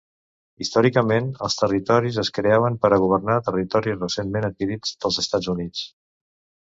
[0.63, 5.85] Històricament, els territoris es creaven per a governar territoris recentment adquirits dels Estats Units.